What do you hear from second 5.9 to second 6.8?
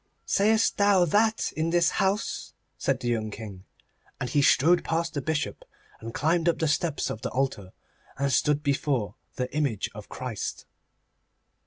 and climbed up the